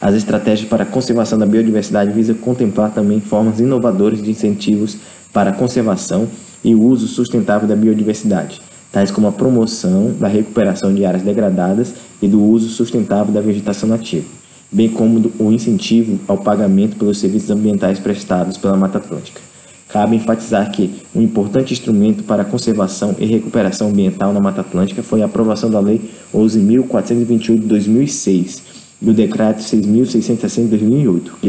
as 0.04 0.14
estratégias 0.14 0.68
para 0.68 0.82
a 0.82 0.86
conservação 0.86 1.38
da 1.38 1.46
biodiversidade 1.46 2.12
visam 2.12 2.36
contemplar 2.36 2.90
também 2.90 3.20
formas 3.20 3.58
inovadoras 3.58 4.22
de 4.22 4.30
incentivos 4.30 4.98
para 5.32 5.48
a 5.48 5.52
conservação 5.54 6.28
e 6.62 6.74
o 6.74 6.82
uso 6.82 7.08
sustentável 7.08 7.66
da 7.66 7.74
biodiversidade, 7.74 8.60
tais 8.92 9.10
como 9.10 9.28
a 9.28 9.32
promoção 9.32 10.12
da 10.20 10.28
recuperação 10.28 10.94
de 10.94 11.06
áreas 11.06 11.22
degradadas 11.22 11.94
e 12.20 12.28
do 12.28 12.38
uso 12.38 12.68
sustentável 12.68 13.32
da 13.32 13.40
vegetação 13.40 13.88
nativa, 13.88 14.26
bem 14.70 14.90
como 14.90 15.32
o 15.38 15.50
incentivo 15.50 16.20
ao 16.28 16.36
pagamento 16.36 16.96
pelos 16.96 17.16
serviços 17.16 17.48
ambientais 17.48 17.98
prestados 17.98 18.58
pela 18.58 18.76
Mata 18.76 18.98
Atlântica. 18.98 19.40
Cabe 19.88 20.16
enfatizar 20.16 20.70
que 20.70 21.02
um 21.14 21.22
importante 21.22 21.72
instrumento 21.72 22.24
para 22.24 22.42
a 22.42 22.44
conservação 22.44 23.16
e 23.18 23.24
recuperação 23.24 23.88
ambiental 23.88 24.34
na 24.34 24.40
Mata 24.40 24.60
Atlântica 24.60 25.02
foi 25.02 25.22
a 25.22 25.24
aprovação 25.24 25.70
da 25.70 25.80
Lei 25.80 26.10
11.428 26.34 27.60
de 27.60 27.66
2006 27.66 28.73
e 29.00 29.10
o 29.10 29.12
Decreto 29.12 29.60
6.660 29.60 30.62
de 30.62 30.68
2008, 30.68 31.36
que 31.40 31.48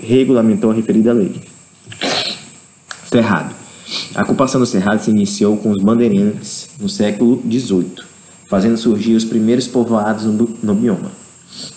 regulamentou 0.00 0.70
a 0.70 0.74
referida 0.74 1.12
lei. 1.12 1.32
Cerrado. 3.06 3.54
A 4.14 4.22
ocupação 4.22 4.60
do 4.60 4.66
Cerrado 4.66 5.00
se 5.00 5.10
iniciou 5.10 5.56
com 5.56 5.70
os 5.70 5.82
bandeirantes 5.82 6.70
no 6.80 6.88
século 6.88 7.42
XVIII, 7.48 8.04
fazendo 8.48 8.76
surgir 8.76 9.14
os 9.14 9.24
primeiros 9.24 9.66
povoados 9.66 10.24
no 10.24 10.74
bioma. 10.74 11.10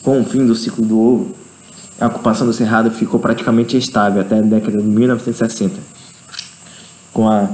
Com 0.02 0.22
o 0.22 0.26
fim 0.26 0.46
do 0.46 0.56
ciclo 0.56 0.86
do 0.86 1.00
ouro, 1.00 1.36
a 2.00 2.08
ocupação 2.08 2.46
do 2.46 2.54
Cerrado 2.54 2.92
ficou 2.92 3.20
praticamente 3.20 3.78
estável 3.78 4.22
até 4.22 4.40
a 4.40 4.42
década 4.42 4.78
de 4.78 4.84
1960, 4.84 5.76
com 7.14 7.30
a 7.30 7.50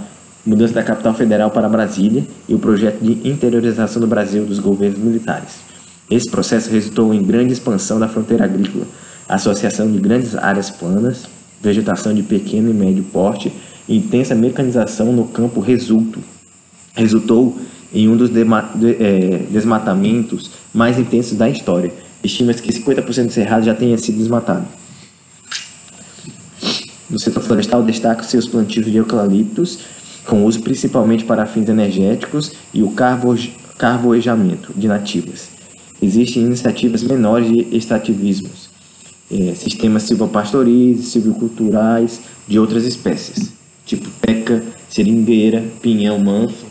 mudança 0.46 0.74
da 0.74 0.84
capital 0.84 1.13
federal 1.13 1.51
para 1.51 1.70
Brasília 1.70 2.25
e 2.48 2.56
o 2.56 2.60
projeto 2.60 3.00
de 3.01 3.30
interiorização 3.30 4.01
do 4.01 4.08
Brasil 4.08 4.46
dos 4.46 4.60
governos 4.60 5.00
militares. 5.00 5.69
Esse 6.10 6.30
processo 6.30 6.70
resultou 6.72 7.13
em 7.13 7.22
grande 7.22 7.54
expansão 7.54 8.00
da 8.00 8.08
fronteira 8.08 8.46
agrícola, 8.46 8.86
associação 9.28 9.92
de 9.92 10.00
grandes 10.00 10.36
áreas 10.36 10.70
planas, 10.70 11.25
vegetação 11.62 12.13
de 12.13 12.24
pequeno 12.24 12.70
e 12.70 12.74
médio 12.74 13.04
porte 13.04 13.51
intensa 13.89 14.36
mecanização 14.36 15.12
no 15.12 15.25
campo 15.25 15.60
resulto, 15.60 16.20
resultou 16.94 17.58
em 17.92 18.08
um 18.08 18.16
dos 18.16 18.30
é, 18.30 19.46
desmatamentos 19.50 20.51
mais 20.72 21.00
intensos 21.00 21.36
da 21.36 21.50
história. 21.50 21.92
Estima-se 22.24 22.62
que 22.62 22.72
50% 22.72 23.25
do 23.25 23.32
cerrado 23.32 23.66
já 23.66 23.74
tenha 23.74 23.98
sido 23.98 24.18
desmatado. 24.18 24.66
No 27.10 27.20
setor 27.20 27.42
florestal, 27.42 27.82
destaca-se 27.82 28.38
os 28.38 28.48
plantios 28.48 28.86
de 28.86 28.98
eucaliptos, 28.98 29.80
com 30.25 30.46
uso 30.46 30.62
principalmente 30.62 31.25
para 31.25 31.48
fins 31.48 31.68
energéticos, 31.68 32.51
e 32.72 32.84
o 32.84 32.92
carvo, 32.92 33.36
carvoejamento 33.80 34.72
de 34.75 34.88
nativas. 34.88 35.59
Existem 36.01 36.44
iniciativas 36.44 37.03
menores 37.03 37.51
de 37.51 37.75
extrativismos, 37.75 38.70
é, 39.32 39.53
sistemas 39.53 40.03
silvopastoriz, 40.03 41.06
silviculturais 41.08 42.22
de 42.48 42.58
outras 42.58 42.86
espécies, 42.86 43.51
tipo 43.86 44.10
teca, 44.22 44.63
seringueira, 44.88 45.63
pinhão 45.82 46.18
manso. 46.20 46.65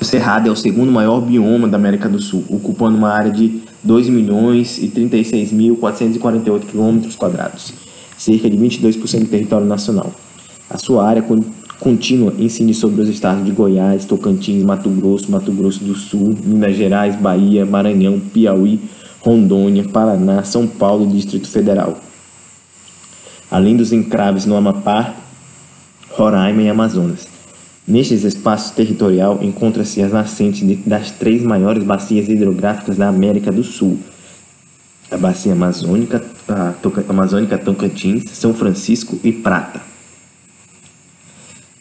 O 0.00 0.04
Cerrado 0.04 0.48
é 0.48 0.52
o 0.52 0.56
segundo 0.56 0.90
maior 0.90 1.20
bioma 1.20 1.68
da 1.68 1.76
América 1.76 2.08
do 2.08 2.20
Sul, 2.20 2.44
ocupando 2.48 2.98
uma 2.98 3.10
área 3.10 3.30
de 3.30 3.62
2 3.82 4.08
milhões 4.08 4.78
e 4.78 4.88
36.448 4.88 6.66
km 6.66 7.08
cerca 8.16 8.48
de 8.48 8.56
22% 8.56 9.20
do 9.20 9.26
território 9.26 9.66
nacional. 9.66 10.12
A 10.70 10.78
sua 10.78 11.06
área 11.06 11.22
contínua 11.82 12.32
incide 12.38 12.72
sobre 12.72 13.02
os 13.02 13.08
estados 13.08 13.44
de 13.44 13.50
Goiás, 13.50 14.04
Tocantins, 14.04 14.62
Mato 14.62 14.88
Grosso, 14.88 15.30
Mato 15.30 15.50
Grosso 15.50 15.82
do 15.82 15.96
Sul, 15.96 16.34
Minas 16.44 16.76
Gerais, 16.76 17.16
Bahia, 17.16 17.66
Maranhão, 17.66 18.20
Piauí, 18.20 18.80
Rondônia, 19.20 19.84
Paraná, 19.88 20.44
São 20.44 20.66
Paulo 20.66 21.04
e 21.04 21.12
Distrito 21.12 21.48
Federal. 21.48 22.00
Além 23.50 23.76
dos 23.76 23.92
encraves 23.92 24.46
no 24.46 24.56
Amapá, 24.56 25.14
Roraima 26.10 26.62
e 26.62 26.68
Amazonas. 26.68 27.26
Nestes 27.86 28.22
espaços 28.22 28.70
territorial 28.70 29.40
encontra-se 29.42 30.00
as 30.00 30.12
nascentes 30.12 30.78
das 30.86 31.10
três 31.10 31.42
maiores 31.42 31.82
bacias 31.82 32.28
hidrográficas 32.28 32.96
da 32.96 33.08
América 33.08 33.50
do 33.50 33.64
Sul. 33.64 33.98
A 35.10 35.16
bacia 35.16 35.52
amazônica, 35.52 36.24
a 36.48 36.74
Amazônica 37.08 37.58
Tocantins, 37.58 38.30
São 38.30 38.54
Francisco 38.54 39.18
e 39.24 39.32
Prata 39.32 39.91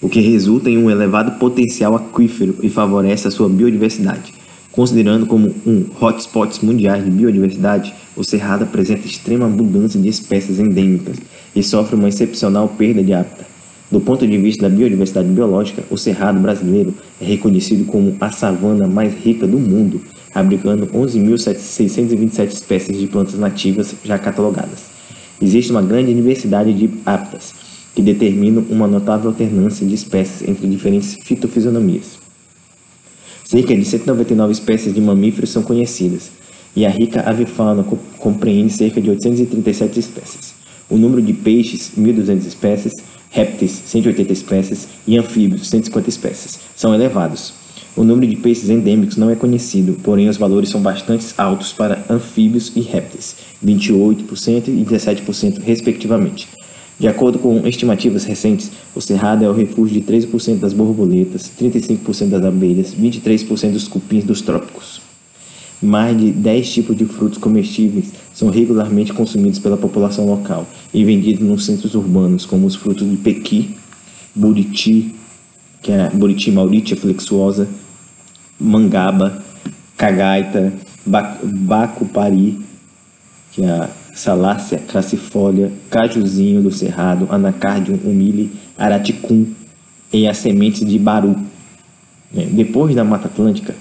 o 0.01 0.09
que 0.09 0.19
resulta 0.19 0.69
em 0.69 0.77
um 0.77 0.89
elevado 0.89 1.37
potencial 1.37 1.95
aquífero 1.95 2.55
e 2.63 2.69
favorece 2.69 3.27
a 3.27 3.31
sua 3.31 3.47
biodiversidade. 3.47 4.33
Considerando 4.71 5.25
como 5.25 5.53
um 5.65 5.85
hotspot 6.01 6.65
mundial 6.65 6.99
de 7.01 7.11
biodiversidade, 7.11 7.93
o 8.15 8.23
Cerrado 8.23 8.63
apresenta 8.63 9.05
extrema 9.05 9.45
abundância 9.45 9.99
de 9.99 10.07
espécies 10.07 10.59
endêmicas 10.59 11.17
e 11.55 11.61
sofre 11.61 11.95
uma 11.95 12.09
excepcional 12.09 12.67
perda 12.69 13.03
de 13.03 13.13
hábitat. 13.13 13.45
Do 13.91 13.99
ponto 13.99 14.25
de 14.25 14.37
vista 14.37 14.69
da 14.69 14.73
biodiversidade 14.73 15.27
biológica, 15.27 15.83
o 15.89 15.97
Cerrado 15.97 16.39
brasileiro 16.39 16.93
é 17.19 17.25
reconhecido 17.25 17.85
como 17.85 18.15
a 18.21 18.31
savana 18.31 18.87
mais 18.87 19.13
rica 19.13 19.45
do 19.45 19.59
mundo, 19.59 20.01
abrigando 20.33 20.87
11.627 20.87 22.47
espécies 22.47 22.97
de 22.97 23.07
plantas 23.07 23.37
nativas 23.37 23.93
já 24.03 24.17
catalogadas. 24.17 24.85
Existe 25.41 25.71
uma 25.71 25.81
grande 25.81 26.13
diversidade 26.13 26.73
de 26.73 26.89
hábitats, 27.05 27.53
que 27.93 28.01
determinam 28.01 28.63
uma 28.69 28.87
notável 28.87 29.29
alternância 29.29 29.85
de 29.85 29.93
espécies 29.93 30.47
entre 30.47 30.67
diferentes 30.67 31.17
fitofisionomias. 31.23 32.19
Cerca 33.43 33.75
de 33.75 33.83
199 33.83 34.53
espécies 34.53 34.93
de 34.93 35.01
mamíferos 35.01 35.49
são 35.49 35.61
conhecidas, 35.61 36.31
e 36.75 36.85
a 36.85 36.89
rica 36.89 37.21
avifauna 37.21 37.85
compreende 38.17 38.71
cerca 38.71 39.01
de 39.01 39.09
837 39.09 39.99
espécies. 39.99 40.53
O 40.89 40.97
número 40.97 41.21
de 41.21 41.33
peixes, 41.33 41.91
1.200 41.97 42.47
espécies, 42.47 42.93
répteis, 43.29 43.71
180 43.85 44.31
espécies 44.31 44.87
e 45.07 45.17
anfíbios, 45.17 45.67
150 45.69 46.09
espécies, 46.09 46.59
são 46.75 46.93
elevados. 46.93 47.53
O 47.95 48.05
número 48.05 48.25
de 48.25 48.37
peixes 48.37 48.69
endêmicos 48.69 49.17
não 49.17 49.29
é 49.29 49.35
conhecido, 49.35 49.97
porém 50.01 50.29
os 50.29 50.37
valores 50.37 50.69
são 50.69 50.81
bastante 50.81 51.27
altos 51.37 51.73
para 51.73 52.05
anfíbios 52.09 52.71
e 52.73 52.79
répteis, 52.79 53.35
28% 53.65 54.69
e 54.69 54.85
17% 54.85 55.59
respectivamente, 55.61 56.47
de 57.01 57.07
acordo 57.07 57.39
com 57.39 57.65
estimativas 57.65 58.25
recentes, 58.25 58.71
o 58.93 59.01
cerrado 59.01 59.43
é 59.43 59.49
o 59.49 59.53
refúgio 59.53 59.99
de 59.99 60.05
13% 60.05 60.59
das 60.59 60.71
borboletas, 60.71 61.51
35% 61.59 62.29
das 62.29 62.45
abelhas, 62.45 62.93
23% 62.93 63.71
dos 63.71 63.87
cupins 63.87 64.23
dos 64.23 64.41
trópicos. 64.41 65.01
Mais 65.81 66.15
de 66.15 66.31
10 66.31 66.71
tipos 66.71 66.95
de 66.95 67.05
frutos 67.05 67.39
comestíveis 67.39 68.13
são 68.35 68.51
regularmente 68.51 69.13
consumidos 69.13 69.57
pela 69.57 69.77
população 69.77 70.27
local 70.27 70.67
e 70.93 71.03
vendidos 71.03 71.43
nos 71.43 71.65
centros 71.65 71.95
urbanos, 71.95 72.45
como 72.45 72.67
os 72.67 72.75
frutos 72.75 73.09
de 73.09 73.17
pequi, 73.17 73.75
buriti, 74.35 75.15
que 75.81 75.91
é 75.91 76.07
buriti 76.11 76.51
mauritia 76.51 76.95
flexuosa, 76.95 77.67
mangaba, 78.59 79.43
cagaita, 79.97 80.71
bacupari, 81.03 82.59
que 83.53 83.63
é 83.63 83.89
Salácia 84.13 84.77
crassifólia, 84.77 85.71
cajuzinho 85.89 86.61
do 86.61 86.71
cerrado, 86.71 87.27
anacardium 87.29 87.97
humile, 88.03 88.51
araticum 88.77 89.45
e 90.11 90.27
as 90.27 90.37
sementes 90.37 90.85
de 90.85 90.99
baru. 90.99 91.35
É, 92.35 92.45
depois 92.45 92.95
da 92.95 93.03
Mata 93.03 93.27
Atlântica, 93.27 93.73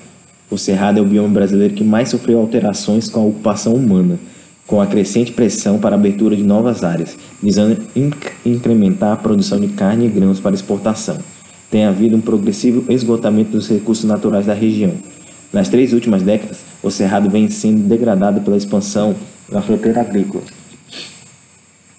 o 0.51 0.57
cerrado 0.57 0.99
é 0.99 1.03
o 1.03 1.05
bioma 1.05 1.29
brasileiro 1.29 1.75
que 1.75 1.85
mais 1.85 2.09
sofreu 2.09 2.39
alterações 2.39 3.09
com 3.09 3.21
a 3.21 3.25
ocupação 3.25 3.75
humana, 3.75 4.19
com 4.67 4.81
a 4.81 4.87
crescente 4.87 5.33
pressão 5.33 5.79
para 5.79 5.97
a 5.97 5.99
abertura 5.99 6.37
de 6.37 6.43
novas 6.43 6.85
áreas, 6.85 7.17
visando 7.43 7.83
inc 7.95 8.33
incrementar 8.47 9.13
a 9.13 9.17
produção 9.17 9.59
de 9.59 9.69
carne 9.69 10.07
e 10.07 10.09
grãos 10.09 10.39
para 10.39 10.55
exportação. 10.55 11.19
Tem 11.71 11.85
havido 11.85 12.17
um 12.17 12.21
progressivo 12.21 12.85
esgotamento 12.93 13.53
dos 13.53 13.69
recursos 13.69 14.05
naturais 14.05 14.47
da 14.47 14.55
região. 14.55 14.93
Nas 15.53 15.69
três 15.69 15.93
últimas 15.93 16.23
décadas, 16.23 16.65
o 16.83 16.91
cerrado 16.91 17.29
vem 17.29 17.49
sendo 17.49 17.89
degradado 17.89 18.41
pela 18.41 18.57
expansão 18.57 19.17
na 19.51 19.61
fronteira 19.61 20.01
agrícola. 20.01 20.45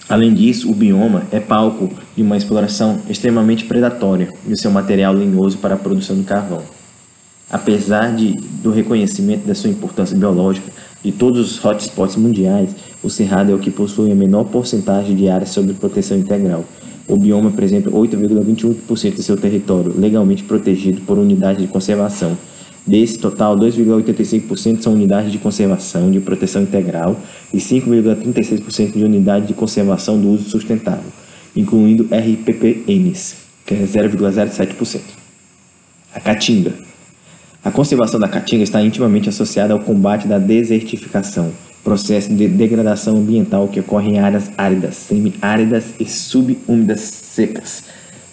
Além 0.07 0.33
disso, 0.33 0.69
o 0.69 0.75
bioma 0.75 1.23
é 1.31 1.39
palco 1.39 1.89
de 2.15 2.21
uma 2.21 2.35
exploração 2.35 2.99
extremamente 3.09 3.63
predatória 3.63 4.33
de 4.45 4.59
seu 4.59 4.69
material 4.69 5.13
lenhoso 5.13 5.57
para 5.57 5.75
a 5.75 5.77
produção 5.77 6.17
de 6.17 6.23
carvão. 6.23 6.63
Apesar 7.49 8.13
de, 8.15 8.33
do 8.61 8.71
reconhecimento 8.71 9.47
da 9.47 9.55
sua 9.55 9.69
importância 9.69 10.17
biológica 10.17 10.71
de 11.03 11.11
todos 11.11 11.39
os 11.39 11.63
hotspots 11.63 12.15
mundiais, 12.15 12.75
o 13.01 13.09
Cerrado 13.09 13.51
é 13.51 13.55
o 13.55 13.59
que 13.59 13.71
possui 13.71 14.11
a 14.11 14.15
menor 14.15 14.45
porcentagem 14.45 15.15
de 15.15 15.29
área 15.29 15.47
sob 15.47 15.73
proteção 15.73 16.17
integral. 16.17 16.65
O 17.07 17.17
bioma 17.17 17.49
apresenta 17.49 17.89
8,21% 17.89 19.15
de 19.15 19.23
seu 19.23 19.35
território 19.35 19.93
legalmente 19.97 20.43
protegido 20.43 21.01
por 21.01 21.17
unidades 21.17 21.61
de 21.61 21.67
conservação, 21.67 22.37
Desse 22.85 23.19
total, 23.19 23.55
2,85% 23.57 24.81
são 24.81 24.93
unidades 24.93 25.31
de 25.31 25.37
conservação 25.37 26.09
de 26.09 26.19
proteção 26.19 26.63
integral 26.63 27.15
e 27.53 27.57
5,36% 27.57 28.93
de 28.93 29.03
unidades 29.03 29.47
de 29.47 29.53
conservação 29.53 30.19
do 30.19 30.29
uso 30.29 30.49
sustentável, 30.49 31.11
incluindo 31.55 32.05
RPPNs, 32.05 33.35
que 33.65 33.75
é 33.75 33.83
0,07%. 33.83 34.99
A 36.13 36.19
caatinga. 36.19 36.73
A 37.63 37.69
conservação 37.69 38.19
da 38.19 38.27
caatinga 38.27 38.63
está 38.63 38.81
intimamente 38.81 39.29
associada 39.29 39.73
ao 39.73 39.79
combate 39.79 40.27
da 40.27 40.39
desertificação, 40.39 41.51
processo 41.83 42.33
de 42.33 42.47
degradação 42.47 43.17
ambiental 43.17 43.67
que 43.67 43.79
ocorre 43.79 44.09
em 44.09 44.19
áreas 44.19 44.49
áridas, 44.57 44.95
semiáridas 44.95 45.93
e 45.99 46.05
subúmidas 46.05 47.01
secas. 47.01 47.83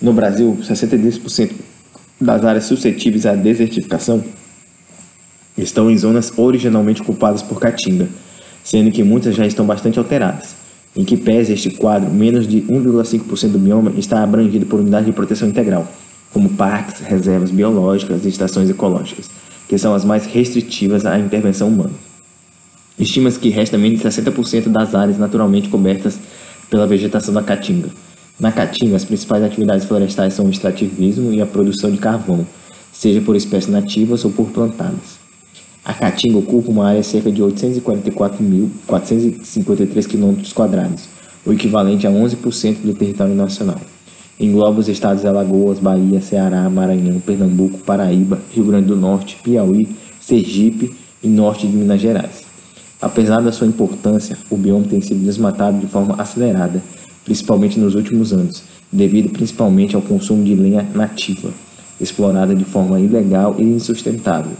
No 0.01 0.15
Brasil, 0.15 0.57
62% 0.63 1.51
das 2.19 2.45
áreas 2.45 2.65
suscetíveis 2.65 3.27
à 3.27 3.35
desertificação 3.35 4.25
estão 5.63 5.91
em 5.91 5.97
zonas 5.97 6.33
originalmente 6.37 7.03
ocupadas 7.03 7.43
por 7.43 7.61
caatinga, 7.61 8.09
sendo 8.63 8.91
que 8.91 9.03
muitas 9.03 9.35
já 9.35 9.47
estão 9.47 9.67
bastante 9.67 9.99
alteradas. 9.99 10.55
Em 10.97 11.05
que 11.05 11.17
pese 11.17 11.53
este 11.53 11.71
quadro, 11.71 12.11
menos 12.11 12.47
de 12.47 12.63
1,5% 12.63 13.49
do 13.51 13.59
bioma 13.59 13.93
está 13.97 14.23
abrangido 14.23 14.67
por 14.67 14.81
unidades 14.81 15.07
de 15.07 15.13
proteção 15.13 15.49
integral, 15.49 15.87
como 16.33 16.49
parques, 16.51 17.01
reservas 17.01 17.51
biológicas 17.51 18.25
e 18.25 18.29
estações 18.29 18.69
ecológicas, 18.69 19.31
que 19.69 19.79
são 19.79 19.95
as 19.95 20.05
mais 20.05 20.27
restritivas 20.27 21.07
à 21.07 21.19
intervenção 21.19 21.69
humana. 21.69 21.93
Estima-se 22.99 23.39
que 23.39 23.49
resta 23.49 23.79
menos 23.79 24.01
de 24.01 24.09
60% 24.09 24.69
das 24.69 24.95
áreas 24.95 25.19
naturalmente 25.19 25.69
cobertas 25.69 26.19
pela 26.69 26.87
vegetação 26.87 27.33
da 27.33 27.43
caatinga. 27.43 27.89
Na 28.41 28.53
Caatinga, 28.53 28.95
as 28.95 29.05
principais 29.05 29.43
atividades 29.43 29.85
florestais 29.85 30.35
são 30.35 30.47
o 30.47 30.51
extrativismo 30.51 31.33
e 31.33 31.43
a 31.43 31.47
produção 31.47 31.91
de 31.91 31.99
carvão, 31.99 32.47
seja 32.93 33.21
por 33.21 33.35
espécies 33.35 33.69
nativas 33.69 34.25
ou 34.25 34.31
por 34.31 34.51
plantadas. 34.51 35.19
A 35.85 35.95
Caatinga 35.95 36.39
ocupa 36.39 36.71
uma 36.71 36.89
área 36.89 37.03
cerca 37.03 37.31
de 37.31 37.43
844.453 37.43 40.07
km, 40.07 40.35
o 41.47 41.53
equivalente 41.53 42.07
a 42.07 42.11
11% 42.11 42.79
do 42.83 42.95
território 42.95 43.35
nacional. 43.35 43.81
Engloba 44.39 44.81
os 44.81 44.89
estados 44.89 45.23
de 45.23 45.29
Alagoas, 45.29 45.79
Bahia, 45.79 46.21
Ceará, 46.21 46.69
Maranhão, 46.69 47.19
Pernambuco, 47.21 47.79
Paraíba, 47.79 48.39
Rio 48.55 48.65
Grande 48.65 48.89
do 48.89 48.97
Norte, 48.97 49.39
Piauí, 49.43 49.89
Sergipe 50.21 50.95
e 51.23 51.29
norte 51.29 51.67
de 51.67 51.77
Minas 51.77 52.01
Gerais. 52.01 52.47
Apesar 53.01 53.41
da 53.41 53.51
sua 53.51 53.67
importância, 53.67 54.37
o 54.51 54.57
bioma 54.57 54.85
tem 54.85 55.01
sido 55.01 55.25
desmatado 55.25 55.79
de 55.79 55.87
forma 55.87 56.15
acelerada 56.19 56.83
principalmente 57.25 57.79
nos 57.79 57.95
últimos 57.95 58.33
anos, 58.33 58.65
devido 58.91 59.31
principalmente 59.31 59.95
ao 59.95 60.03
consumo 60.03 60.43
de 60.43 60.55
lenha 60.55 60.85
nativa, 60.95 61.51
explorada 62.01 62.55
de 62.55 62.65
forma 62.65 62.99
ilegal 62.99 63.55
e 63.59 63.63
insustentável 63.63 64.53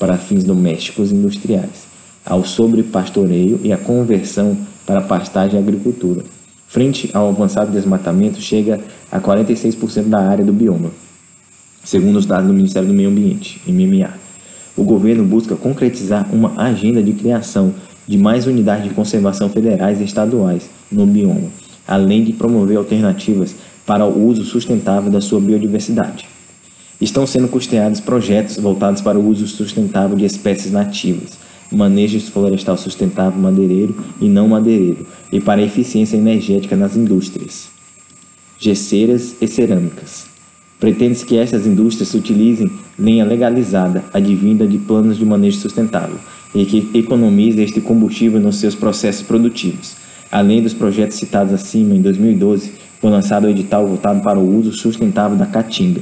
para 0.00 0.16
fins 0.16 0.42
domésticos 0.42 1.12
e 1.12 1.14
industriais, 1.14 1.86
ao 2.24 2.42
sobrepastoreio 2.42 3.60
e 3.62 3.70
à 3.70 3.76
conversão 3.76 4.56
para 4.86 5.02
pastagem 5.02 5.60
e 5.60 5.62
agricultura. 5.62 6.24
Frente 6.66 7.10
ao 7.12 7.28
avançado 7.28 7.70
desmatamento, 7.70 8.40
chega 8.40 8.80
a 9.12 9.20
46% 9.20 10.04
da 10.04 10.20
área 10.20 10.44
do 10.44 10.54
bioma, 10.54 10.90
segundo 11.84 12.16
os 12.16 12.24
dados 12.24 12.46
do 12.46 12.54
Ministério 12.54 12.88
do 12.88 12.94
Meio 12.94 13.10
Ambiente, 13.10 13.60
MMA. 13.66 14.10
o 14.76 14.84
governo 14.84 15.22
busca 15.22 15.54
concretizar 15.54 16.26
uma 16.32 16.58
agenda 16.62 17.02
de 17.02 17.12
criação 17.12 17.74
de 18.08 18.16
mais 18.16 18.46
unidades 18.46 18.84
de 18.84 18.94
conservação 18.94 19.50
federais 19.50 20.00
e 20.00 20.04
estaduais 20.04 20.70
no 20.90 21.06
bioma, 21.06 21.48
além 21.86 22.24
de 22.24 22.32
promover 22.32 22.78
alternativas 22.78 23.54
para 23.84 24.06
o 24.06 24.26
uso 24.26 24.44
sustentável 24.44 25.10
da 25.10 25.20
sua 25.20 25.40
biodiversidade. 25.40 26.26
Estão 27.00 27.26
sendo 27.26 27.48
custeados 27.48 27.98
projetos 27.98 28.58
voltados 28.58 29.00
para 29.00 29.18
o 29.18 29.26
uso 29.26 29.46
sustentável 29.46 30.16
de 30.16 30.26
espécies 30.26 30.70
nativas, 30.70 31.38
manejo 31.72 32.20
florestal 32.20 32.76
sustentável 32.76 33.40
madeireiro 33.40 33.96
e 34.20 34.28
não 34.28 34.48
madeireiro, 34.48 35.06
e 35.32 35.40
para 35.40 35.62
eficiência 35.62 36.18
energética 36.18 36.76
nas 36.76 36.96
indústrias, 36.96 37.68
gesseiras 38.58 39.34
e 39.40 39.46
cerâmicas. 39.46 40.26
Pretende-se 40.78 41.24
que 41.24 41.38
estas 41.38 41.66
indústrias 41.66 42.12
utilizem 42.12 42.70
lenha 42.98 43.24
legalizada, 43.24 44.04
advinda 44.12 44.66
de 44.66 44.76
planos 44.76 45.16
de 45.16 45.24
manejo 45.24 45.58
sustentável, 45.58 46.18
e 46.54 46.66
que 46.66 46.90
economize 46.92 47.62
este 47.62 47.80
combustível 47.80 48.40
nos 48.40 48.56
seus 48.56 48.74
processos 48.74 49.22
produtivos. 49.22 49.96
Além 50.30 50.62
dos 50.62 50.74
projetos 50.74 51.16
citados 51.16 51.54
acima, 51.54 51.94
em 51.94 52.02
2012, 52.02 52.72
foi 53.00 53.10
lançado 53.10 53.46
o 53.46 53.50
edital 53.50 53.86
voltado 53.86 54.20
para 54.20 54.38
o 54.38 54.58
uso 54.58 54.72
sustentável 54.72 55.36
da 55.36 55.46
caatinga, 55.46 56.00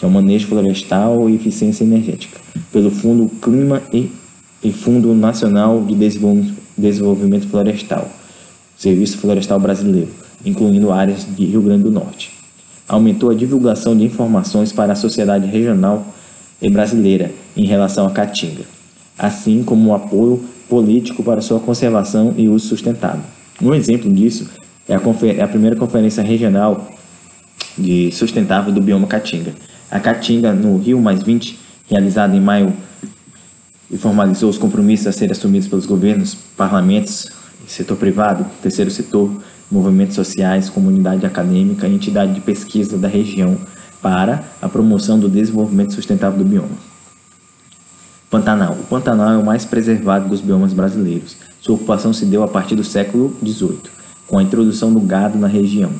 que 0.00 0.04
é 0.04 0.08
o 0.08 0.10
manejo 0.10 0.48
florestal 0.48 1.30
e 1.30 1.36
eficiência 1.36 1.84
energética, 1.84 2.40
pelo 2.72 2.90
Fundo 2.90 3.30
Clima 3.40 3.80
e, 3.92 4.10
e 4.64 4.72
Fundo 4.72 5.14
Nacional 5.14 5.84
de 5.84 5.94
Desenvolvimento 6.76 7.46
Florestal, 7.46 8.10
Serviço 8.76 9.18
Florestal 9.18 9.60
Brasileiro, 9.60 10.08
incluindo 10.44 10.90
áreas 10.90 11.24
de 11.24 11.44
Rio 11.44 11.62
Grande 11.62 11.84
do 11.84 11.92
Norte 11.92 12.40
aumentou 12.90 13.30
a 13.30 13.34
divulgação 13.34 13.96
de 13.96 14.04
informações 14.04 14.72
para 14.72 14.92
a 14.92 14.96
sociedade 14.96 15.46
regional 15.46 16.04
e 16.60 16.68
brasileira 16.68 17.30
em 17.56 17.64
relação 17.64 18.04
à 18.04 18.10
caatinga, 18.10 18.64
assim 19.16 19.62
como 19.62 19.90
o 19.90 19.94
apoio 19.94 20.42
político 20.68 21.22
para 21.22 21.40
sua 21.40 21.60
conservação 21.60 22.34
e 22.36 22.48
uso 22.48 22.66
sustentável. 22.66 23.22
Um 23.62 23.72
exemplo 23.72 24.12
disso 24.12 24.50
é 24.88 24.94
a, 24.94 25.00
é 25.38 25.42
a 25.42 25.46
primeira 25.46 25.76
conferência 25.76 26.22
regional 26.22 26.90
de 27.78 28.10
sustentável 28.10 28.72
do 28.72 28.80
bioma 28.80 29.06
Caatinga. 29.06 29.54
A 29.90 29.98
Caatinga, 29.98 30.52
no 30.52 30.78
Rio 30.78 31.00
Mais 31.00 31.22
20, 31.22 31.58
realizada 31.88 32.36
em 32.36 32.40
maio, 32.40 32.72
formalizou 33.98 34.48
os 34.48 34.56
compromissos 34.56 35.08
a 35.08 35.12
serem 35.12 35.32
assumidos 35.32 35.66
pelos 35.66 35.84
governos, 35.84 36.34
parlamentos, 36.56 37.28
setor 37.66 37.96
privado, 37.96 38.46
terceiro 38.62 38.90
setor, 38.90 39.30
movimentos 39.70 40.14
sociais, 40.14 40.70
comunidade 40.70 41.26
acadêmica 41.26 41.88
e 41.88 41.94
entidade 41.94 42.34
de 42.34 42.40
pesquisa 42.40 42.96
da 42.96 43.08
região 43.08 43.58
para 44.00 44.44
a 44.62 44.68
promoção 44.68 45.18
do 45.18 45.28
desenvolvimento 45.28 45.92
sustentável 45.92 46.38
do 46.38 46.44
bioma. 46.44 46.90
Pantanal. 48.30 48.74
O 48.74 48.84
Pantanal 48.84 49.32
é 49.32 49.36
o 49.36 49.44
mais 49.44 49.64
preservado 49.64 50.28
dos 50.28 50.40
biomas 50.40 50.72
brasileiros. 50.72 51.36
Sua 51.60 51.74
ocupação 51.74 52.12
se 52.12 52.24
deu 52.24 52.44
a 52.44 52.48
partir 52.48 52.76
do 52.76 52.84
século 52.84 53.36
XVIII, 53.44 53.80
com 54.28 54.38
a 54.38 54.42
introdução 54.42 54.92
do 54.92 55.00
gado 55.00 55.36
na 55.36 55.48
região. 55.48 55.90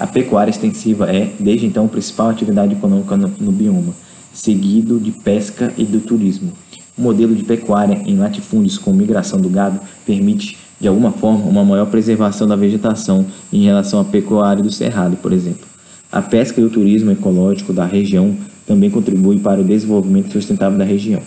A 0.00 0.06
pecuária 0.06 0.50
extensiva 0.50 1.14
é, 1.14 1.30
desde 1.38 1.66
então, 1.66 1.84
a 1.84 1.88
principal 1.88 2.30
atividade 2.30 2.72
econômica 2.72 3.16
no, 3.18 3.28
no 3.38 3.52
bioma, 3.52 3.94
seguido 4.32 4.98
de 4.98 5.12
pesca 5.12 5.72
e 5.76 5.84
do 5.84 6.00
turismo. 6.00 6.52
O 6.96 7.02
modelo 7.02 7.34
de 7.34 7.44
pecuária 7.44 8.02
em 8.06 8.16
latifúndios 8.16 8.78
com 8.78 8.94
migração 8.94 9.38
do 9.38 9.50
gado 9.50 9.78
permite 10.06 10.56
de 10.80 10.88
alguma 10.88 11.12
forma, 11.12 11.44
uma 11.44 11.62
maior 11.62 11.86
preservação 11.86 12.48
da 12.48 12.56
vegetação 12.56 13.26
em 13.52 13.62
relação 13.62 14.00
à 14.00 14.04
pecuária 14.04 14.62
do 14.62 14.72
cerrado, 14.72 15.16
por 15.16 15.32
exemplo. 15.32 15.68
A 16.10 16.22
pesca 16.22 16.60
e 16.60 16.64
o 16.64 16.70
turismo 16.70 17.10
ecológico 17.10 17.72
da 17.72 17.84
região 17.84 18.34
também 18.66 18.88
contribuem 18.88 19.38
para 19.38 19.60
o 19.60 19.64
desenvolvimento 19.64 20.32
sustentável 20.32 20.78
da 20.78 20.84
região. 20.84 21.20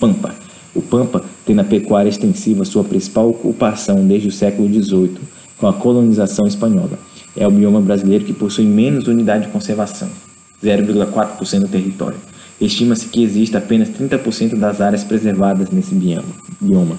Pampa. 0.00 0.34
O 0.74 0.80
Pampa 0.80 1.22
tem 1.44 1.54
na 1.54 1.64
pecuária 1.64 2.08
extensiva 2.08 2.64
sua 2.64 2.84
principal 2.84 3.28
ocupação 3.28 4.06
desde 4.06 4.28
o 4.28 4.32
século 4.32 4.68
XVIII, 4.68 5.18
com 5.58 5.66
a 5.66 5.72
colonização 5.72 6.46
espanhola. 6.46 6.98
É 7.36 7.46
o 7.46 7.50
bioma 7.50 7.80
brasileiro 7.80 8.24
que 8.24 8.32
possui 8.32 8.64
menos 8.64 9.06
unidade 9.06 9.46
de 9.46 9.52
conservação, 9.52 10.08
0,4% 10.64 11.60
do 11.60 11.68
território. 11.68 12.18
Estima-se 12.58 13.08
que 13.08 13.22
exista 13.22 13.58
apenas 13.58 13.90
30% 13.90 14.56
das 14.56 14.80
áreas 14.80 15.04
preservadas 15.04 15.70
nesse 15.70 15.94
bioma. 15.94 16.98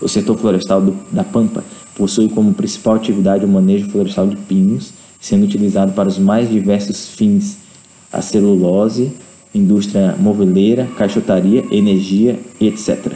O 0.00 0.08
setor 0.08 0.38
florestal 0.38 0.80
do, 0.80 0.96
da 1.12 1.22
Pampa 1.22 1.62
possui 1.94 2.28
como 2.28 2.54
principal 2.54 2.94
atividade 2.94 3.44
o 3.44 3.48
manejo 3.48 3.90
florestal 3.90 4.26
de 4.26 4.36
pinos, 4.36 4.92
sendo 5.20 5.44
utilizado 5.44 5.92
para 5.92 6.08
os 6.08 6.18
mais 6.18 6.48
diversos 6.48 7.08
fins: 7.08 7.58
a 8.10 8.22
celulose, 8.22 9.12
indústria 9.54 10.16
moveleira, 10.18 10.88
caixotaria, 10.96 11.64
energia, 11.70 12.38
etc. 12.60 13.12